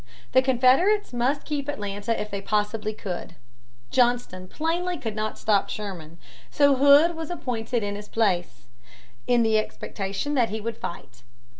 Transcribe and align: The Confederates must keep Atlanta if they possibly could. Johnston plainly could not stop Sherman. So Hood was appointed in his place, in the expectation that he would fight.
The 0.31 0.41
Confederates 0.41 1.13
must 1.13 1.45
keep 1.45 1.67
Atlanta 1.67 2.19
if 2.19 2.31
they 2.31 2.41
possibly 2.41 2.91
could. 2.91 3.35
Johnston 3.91 4.47
plainly 4.47 4.97
could 4.97 5.15
not 5.15 5.37
stop 5.37 5.69
Sherman. 5.69 6.17
So 6.49 6.75
Hood 6.77 7.15
was 7.15 7.29
appointed 7.29 7.83
in 7.83 7.93
his 7.95 8.07
place, 8.09 8.65
in 9.27 9.43
the 9.43 9.59
expectation 9.59 10.33
that 10.33 10.49
he 10.49 10.59
would 10.59 10.77
fight. 10.77 11.21